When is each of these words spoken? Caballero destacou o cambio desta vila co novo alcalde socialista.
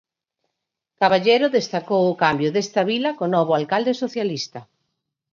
Caballero 1.01 1.47
destacou 1.57 2.03
o 2.07 2.19
cambio 2.23 2.49
desta 2.55 2.81
vila 2.91 3.11
co 3.17 3.25
novo 3.35 3.51
alcalde 3.59 3.93
socialista. 4.03 4.59